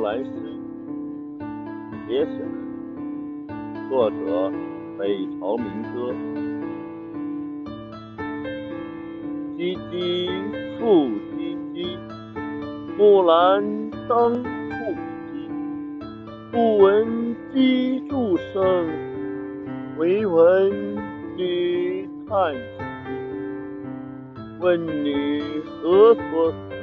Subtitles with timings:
[0.00, 0.30] 木兰诗》
[2.08, 2.40] 节选，
[3.90, 4.50] 作者
[4.98, 6.10] 北朝民歌。
[9.58, 9.92] 唧唧
[10.78, 11.98] 复唧唧，
[12.96, 13.62] 木兰
[14.08, 14.94] 当户
[15.26, 15.30] 织。
[16.50, 18.88] 不闻机杼声，
[19.98, 20.96] 惟闻
[21.36, 22.60] 女叹息。
[24.60, 26.79] 问女何所思？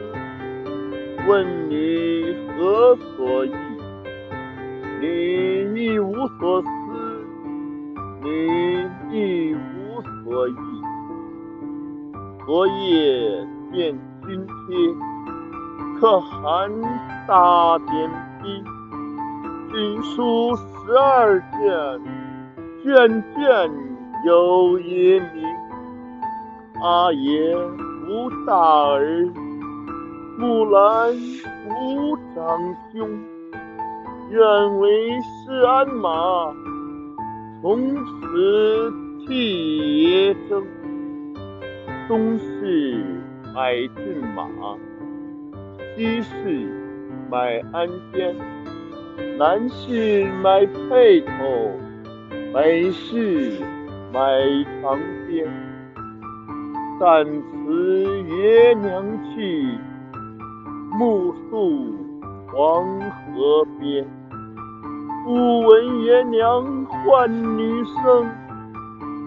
[1.27, 3.51] 问女何所忆？
[5.01, 6.67] 女亦无所思，
[8.23, 10.53] 女亦无所忆。
[12.45, 14.77] 昨夜见军帖，
[15.99, 16.71] 可汗
[17.27, 18.09] 大点
[18.41, 18.63] 兵。
[19.69, 22.01] 军书十二卷，
[22.81, 23.69] 卷卷
[24.25, 25.43] 有爷名。
[26.81, 27.53] 阿爷
[28.07, 28.55] 无大
[28.93, 29.27] 儿。
[30.39, 31.15] 木兰
[31.67, 32.59] 无长
[32.91, 33.09] 兄，
[34.29, 36.53] 愿为师鞍马，
[37.59, 38.93] 从此
[39.25, 40.63] 替爷征。
[42.07, 43.03] 东市
[43.55, 44.47] 买骏马，
[45.95, 46.71] 西市
[47.31, 48.35] 买鞍鞯，
[49.39, 51.71] 南市买辔头，
[52.53, 53.59] 北市
[54.13, 54.21] 买
[54.83, 55.47] 长鞭。
[56.99, 59.79] 但辞爷娘去。
[60.97, 61.93] 暮宿
[62.47, 64.03] 黄河边，
[65.23, 68.27] 不闻爷娘唤女声，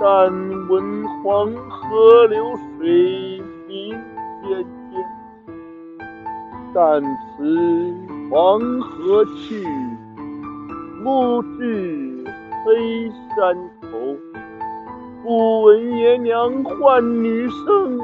[0.00, 0.32] 但
[0.68, 2.44] 闻黄河流
[2.76, 3.91] 水鸣
[4.42, 4.58] 溅
[4.91, 5.04] 溅。
[6.74, 7.94] 但辞
[8.28, 9.64] 黄河去，
[11.04, 12.24] 暮至
[12.64, 14.16] 黑山头，
[15.22, 18.00] 不闻爷娘唤女声，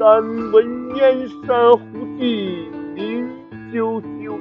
[0.00, 1.82] 但闻燕山胡
[2.18, 2.72] 骑。
[2.94, 3.28] 鸣
[3.72, 4.38] 啾啾，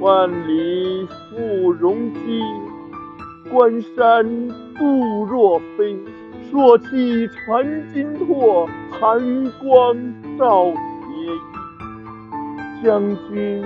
[0.00, 2.40] 万里赴戎机，
[3.50, 4.24] 关山
[4.78, 5.98] 度若飞。
[6.50, 9.18] 朔气传金柝，寒
[9.60, 9.96] 光
[10.38, 10.74] 照铁
[11.16, 11.40] 衣。
[12.84, 13.64] 将军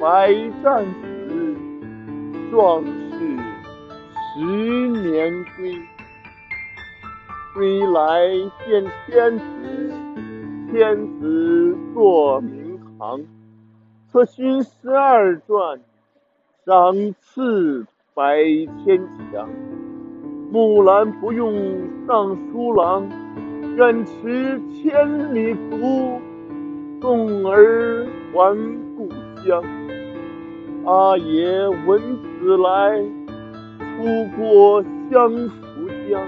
[0.00, 0.32] 百
[0.62, 1.56] 战死，
[2.50, 3.18] 壮士
[4.34, 4.44] 十
[4.88, 5.80] 年归。
[7.54, 8.28] 归来
[8.66, 10.15] 见天子。
[10.70, 13.20] 天子坐明堂，
[14.10, 15.78] 策勋十二转，
[16.64, 18.42] 赏赐百
[18.84, 18.98] 千
[19.32, 19.48] 强。
[20.50, 21.54] 木兰不用
[22.06, 23.08] 尚书郎，
[23.76, 26.20] 愿驰千里足，
[27.00, 28.56] 送儿还
[28.96, 29.08] 故
[29.44, 29.62] 乡。
[30.84, 32.98] 阿爷闻姊来，
[33.78, 36.20] 出郭相扶将。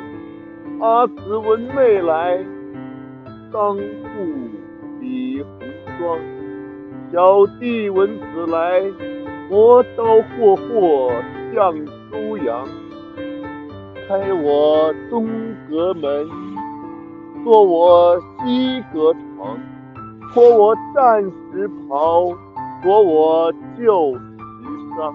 [0.81, 2.45] 阿姊闻妹来。
[3.51, 3.81] 当户
[5.01, 5.51] 理红
[5.99, 6.19] 妆，
[7.11, 8.83] 小弟闻姊来，
[9.49, 11.11] 磨刀霍霍
[11.55, 11.75] 向
[12.11, 12.67] 猪羊。
[14.07, 15.27] 开我东
[15.69, 16.29] 阁门，
[17.43, 19.59] 坐我西阁床，
[20.35, 22.27] 脱我战时袍，
[22.83, 24.21] 着我旧时
[24.97, 25.15] 裳。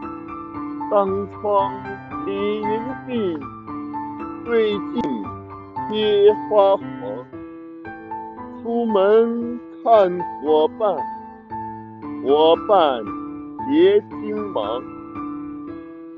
[0.89, 1.71] 当窗
[2.25, 2.65] 理云
[3.07, 3.39] 鬓，
[4.45, 5.01] 对镜
[5.89, 6.92] 贴花黄。
[8.63, 10.95] 出门看伙伴，
[12.23, 13.03] 伙伴
[13.69, 14.81] 结金芒。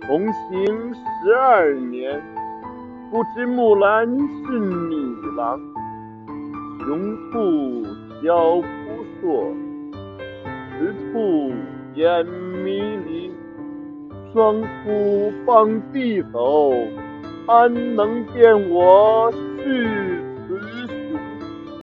[0.02, 2.22] 同行十二年，
[3.10, 5.60] 不知木兰是女郎。
[6.86, 7.84] 雄兔
[8.24, 8.64] 脚扑
[9.20, 9.52] 朔，
[10.78, 11.52] 雌兔
[11.96, 12.24] 眼
[12.64, 13.32] 迷离。
[14.32, 16.72] 双兔傍地走，
[17.48, 19.32] 安能辨我
[19.64, 20.05] 是？